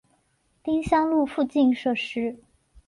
[0.63, 2.39] 丁香路附近设施